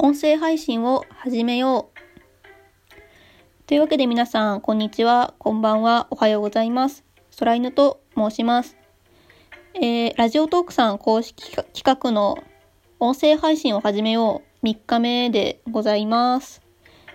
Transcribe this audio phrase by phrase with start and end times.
[0.00, 3.66] 音声配信を始めよう。
[3.66, 7.04] というわけで皆さん、こんにちは、こんばんは、おはようございます。
[7.36, 8.76] 空犬と申します。
[9.74, 12.38] えー、ラジオトークさん公式企画の
[13.00, 16.62] 音声配信を始めよう3日目でございます。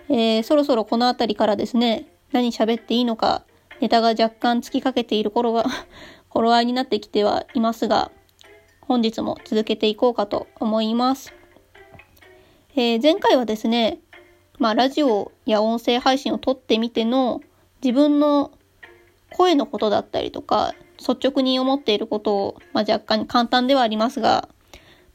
[0.10, 3.46] えー、そろそろこの辺りからですね、何喋っていいのか、
[3.80, 5.64] ネタが若干つきかけている頃が
[6.28, 8.12] 頃合いになってきてはいますが、
[8.82, 11.34] 本日も続けていこうかと思います。
[12.76, 14.00] えー、前回はですね、
[14.58, 17.42] まあ、ラジオや音声配信を撮ってみての
[17.84, 18.52] 自分の
[19.30, 24.50] 声のことだったりとか、率直に思っていることを、まあ、若干簡単ではありますが、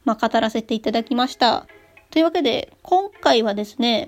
[0.05, 1.67] まあ、語らせていただきました。
[2.11, 4.07] というわけで、今回はですね、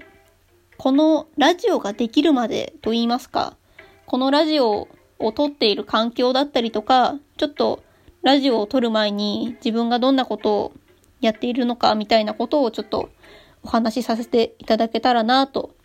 [0.77, 3.57] このラジオができるまでと言いますか、
[4.05, 4.87] このラジオ
[5.19, 7.83] を撮っている環境だったりとか、ちょっと
[8.23, 10.71] ラジオを撮る前に自分がどんなことを
[11.19, 13.09] やっているのかみたいなことをちょっと
[13.63, 15.75] お話しさせていただけたらなと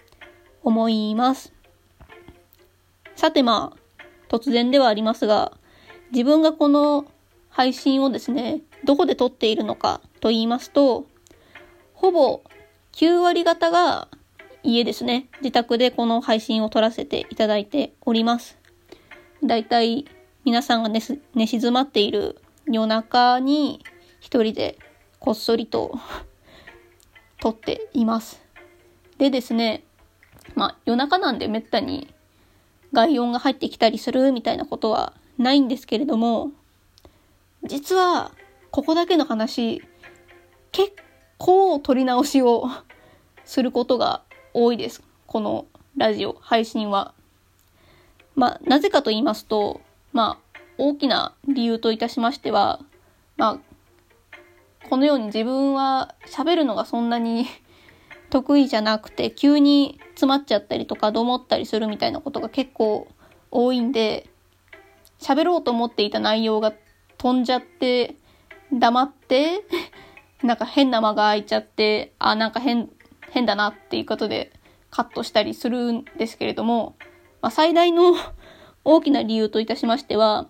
[0.63, 1.53] 思います。
[3.15, 5.53] さてまあ、突然ではありますが、
[6.13, 7.07] 自分がこの
[7.49, 11.07] 配信をですね、どこで撮っているのかと言いますと、
[11.95, 12.43] ほぼ
[12.93, 14.09] 9割方が
[14.63, 15.29] 家ですね。
[15.41, 18.59] 自宅でこの配信を撮らせていただいております。
[19.43, 20.07] だいたい
[20.45, 21.01] 皆さんが寝
[21.35, 23.85] 寝静まっている夜中に
[24.21, 24.79] 一人で
[25.19, 25.99] こっそりと
[27.47, 28.43] 撮っています。
[29.19, 29.85] でですね、
[30.57, 32.13] まあ夜中なんでめったに
[32.93, 36.51] 外音が入ってきたりするみたいなことはないんですけれども、
[37.63, 38.33] 実は
[38.73, 39.81] ここだけの話、
[40.73, 40.91] 結
[41.39, 42.65] 構撮り直しを
[43.45, 45.05] することが多いです。
[45.29, 47.15] このラジオ、配信は。
[48.35, 49.81] まあ、なぜかと言いますと、
[50.13, 52.81] まあ、大きな理由といたしましては、
[53.37, 53.76] まあ、
[54.87, 57.47] このように自分は喋るのがそんなに
[58.31, 63.09] 得意じゃなくて、急に詰まっちゃったりとか、どもったりするみたいなことが結構
[63.50, 64.28] 多いんで、
[65.21, 66.72] 喋ろうと思っていた内容が
[67.19, 68.16] 飛んじゃって、
[68.72, 69.65] 黙って、
[70.43, 72.91] なんか変な間が空いちゃって、あ、なんか変、
[73.31, 74.53] 変だなっていうことで
[74.91, 76.97] カットしたりするんですけれども、
[77.41, 78.15] まあ、最大の
[78.84, 80.47] 大きな理由といたしましては、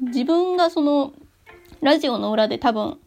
[0.00, 1.12] 自分がその、
[1.80, 2.98] ラジオの裏で多分、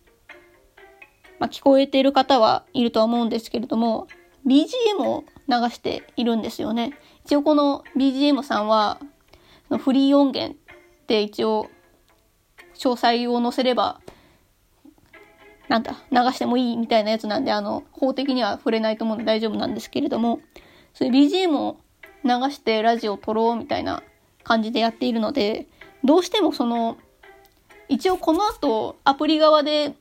[1.39, 4.07] まあ、聞こえている方はいるとは思うんですけれども、
[4.45, 6.93] BGM を流しているんですよね。
[7.25, 8.99] 一応この BGM さんは、
[9.79, 10.55] フリー音源
[11.07, 11.69] で一応、
[12.75, 13.99] 詳細を載せれば、
[15.67, 20.41] なんだ、流してもいいみたいなやつなんで、あの、法的には触れないと思うんで大丈夫なんですけれども、
[20.93, 21.77] そういう BGM を
[22.23, 24.03] 流してラジオを撮ろうみたいな
[24.43, 25.67] 感じでやっているので、
[26.03, 26.97] どうしてもその、
[27.87, 29.93] 一応この後アプリ側で、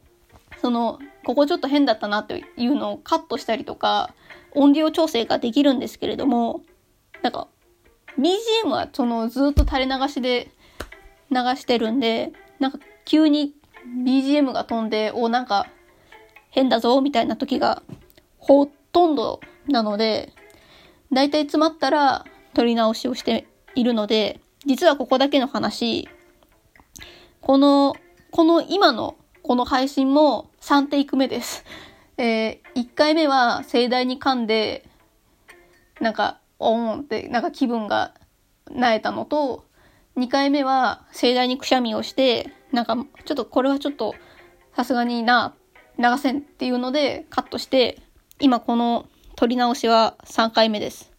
[0.60, 0.98] その、
[1.28, 4.14] ここちょっと変だったなというのをカットしたりとか、
[4.52, 6.62] 音量調整ができるんですけれども、
[7.20, 7.48] なんか、
[8.18, 10.50] BGM はそのずっと垂れ流しで
[11.30, 13.52] 流してるんで、なんか急に
[14.06, 15.66] BGM が飛んで、お、なんか
[16.48, 17.82] 変だぞみたいな時が
[18.38, 20.32] ほとんどなので、
[21.12, 22.24] だいたい詰まったら
[22.54, 26.08] 撮り直しをしているので、実はここだけの話、
[27.42, 27.96] この、
[28.30, 31.64] この今のこの配信も3テイク目です。
[32.18, 34.88] えー、1回目は盛大に噛んで、
[36.00, 38.14] なんか、オーンって、なんか気分が
[38.70, 39.64] なえたのと、
[40.16, 44.14] 2回目は盛大にくしゃみをして、なんか、ちょっとこれはちょっと、
[44.74, 45.54] さすがにな、
[45.98, 48.00] 流せんっていうのでカットして、
[48.38, 51.12] 今この撮り直しは3回目です。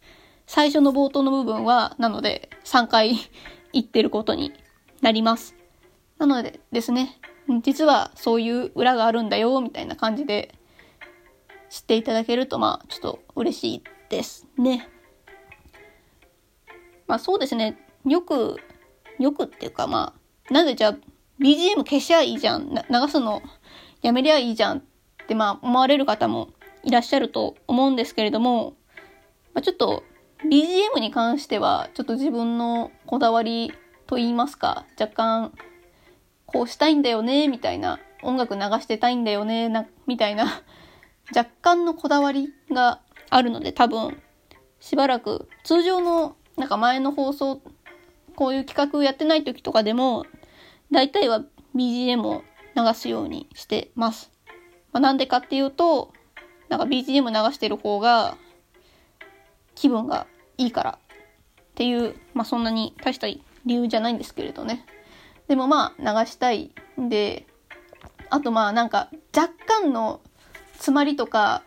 [0.47, 3.17] 最初の冒頭の部分は、なので、3回
[3.71, 4.53] 言ってることに
[5.01, 5.55] なります。
[6.17, 7.19] なのでですね、
[7.61, 10.53] 実はそういう裏があるんだよ、みたいな感じで
[11.69, 14.87] 知っていただけると、まあ、ちょっと嬉しいですね。
[17.07, 18.57] まあそうですね、よく、
[19.17, 20.13] よくっていうかま
[20.49, 20.97] あ、なんでじゃあ
[21.39, 23.41] BGM 消しゃいいじゃん、流すの
[24.01, 24.81] やめりゃいいじゃんっ
[25.27, 26.49] てまあ思われる方も
[26.83, 28.75] いらっしゃると思うんですけれども、
[29.53, 30.03] まあ、ちょっと
[30.45, 33.73] BGM に関しては、ちょっと自分のこだわり
[34.07, 35.53] と言いますか、若干、
[36.51, 40.63] こうしたいんだよね、みたいな、音楽流してたいんだよね、な、みたいな、
[41.35, 44.21] 若干のこだわりがあるので、多分、
[44.79, 47.61] しばらく、通常の、なんか前の放送、
[48.35, 50.25] こういう企画やってない時とかでも、
[50.91, 51.43] 大体は
[51.75, 52.43] BGM を
[52.75, 54.31] 流すようにしてます。
[54.91, 56.13] まあ、なんでかっていうと、
[56.67, 58.37] なんか BGM 流してる方が、
[59.75, 61.15] 気分がいいからっ
[61.75, 64.85] ていう、まあそんなに大した理由じゃないんですけれどね。
[65.49, 67.45] でもまあ流したいんで、
[68.29, 70.21] あとまあなんか若干の
[70.73, 71.63] 詰まりとか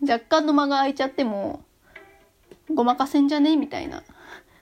[0.00, 1.62] 若干の間が空いちゃっても、
[2.74, 4.02] ごまかせんじゃねみたいな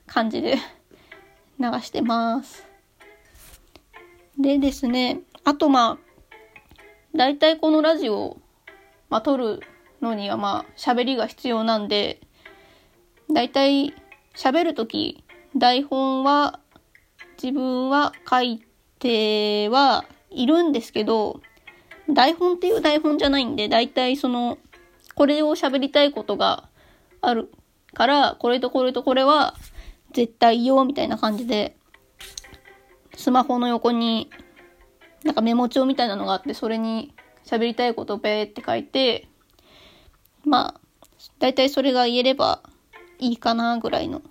[0.06, 0.56] 感じで
[1.58, 2.66] 流してます。
[4.36, 5.98] でですね、あとまあ、
[7.14, 8.36] 大体このラジオ、
[9.10, 9.60] まあ、撮る
[10.02, 12.20] のにはまあ、喋りが必要なんで、
[13.32, 13.94] 大体
[14.34, 15.22] 喋るとき、
[15.56, 16.58] 台本は
[17.42, 18.62] 自分は書い
[18.98, 21.40] てはいるんですけど、
[22.08, 24.58] 台本っていう台本じゃないんで、大体その、
[25.14, 26.68] これを喋りたいことが
[27.22, 27.50] ある
[27.94, 29.54] から、これとこれとこれは
[30.12, 31.76] 絶対言おうみたいな感じで、
[33.16, 34.30] スマホの横に
[35.24, 37.14] なんかメモ帳みたいなのがあって、それに
[37.46, 39.28] 喋りたいことをべーって書いて、
[40.44, 40.80] まあ、
[41.38, 42.62] 大体それが言えれば
[43.18, 44.22] いいかなぐらいの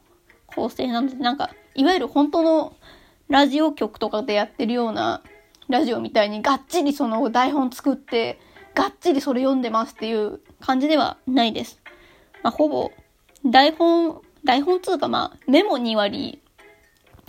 [0.55, 2.75] 構成なので、なんか、いわゆる本当の
[3.27, 5.21] ラジオ局とかでやってるような
[5.67, 8.39] ラジオみたいにがっちりその台本作って、
[8.75, 11.81] がっちりそれ読んでますっていう感じではないです。
[12.43, 12.91] まあ、ほぼ、
[13.45, 16.41] 台本、台本つうかまあ、メモ2割、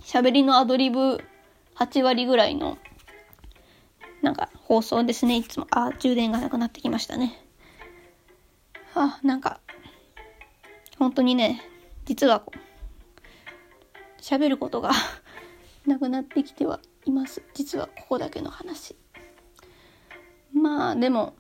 [0.03, 1.19] 喋りのアドリブ
[1.77, 2.79] 8割ぐらいの、
[4.23, 5.67] なんか放送ですね、いつも。
[5.71, 7.43] あ、充電がなくなってきましたね。
[8.95, 9.61] あ、なんか、
[10.99, 11.63] 本当にね、
[12.05, 12.43] 実は、
[14.21, 14.91] 喋ることが
[15.87, 17.43] なくなってきてはいます。
[17.55, 18.97] 実はここだけの話。
[20.53, 21.35] まあ、でも、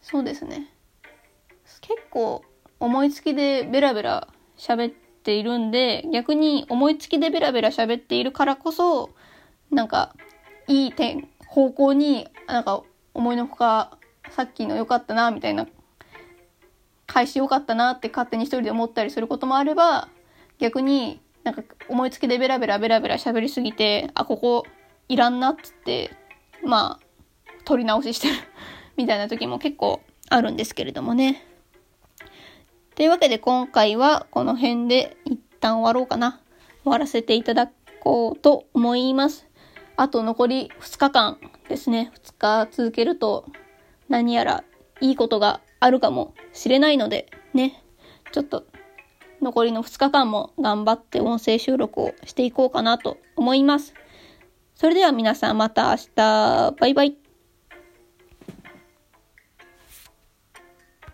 [0.00, 0.72] そうですね。
[1.80, 2.42] 結構
[2.78, 9.10] 思いつきでベラベラ喋っているんで、逆に思いつきでベラベラ喋っているからこそ、
[9.70, 10.14] なんか、
[10.66, 12.82] いい点、方向に、なんか、
[13.14, 13.98] 思いのほか、
[14.30, 15.66] さっきの良かったな、みたいな
[17.10, 20.08] 返し良かったなって勝手に一人で思ったりすることもあれば、
[20.58, 24.64] 逆になんか思いつきでベラベラベラベラ喋りすぎて、あ、ここ
[25.08, 26.10] いらんなっつって、
[26.64, 27.06] まあ、
[27.64, 28.34] 取り直ししてる
[28.96, 31.46] みたいな時も結構あるんですけれどもね。
[32.94, 36.40] というわけで今回はこの辺で一旦終わろうかな。
[36.82, 37.70] 終わらせていただ
[38.00, 39.46] こうと思います。
[39.96, 41.38] あと残り2日間
[41.68, 42.12] ですね。
[42.22, 43.46] 2日続けると
[44.08, 44.64] 何やら
[45.00, 47.82] いいことがあるかもしれないので、ね、
[48.32, 48.64] ちょっと
[49.42, 53.94] 残りの2日間も頑張って音声収録をしていこうかなと思います。
[54.74, 57.19] それでは皆さんまた明日、バイバイ。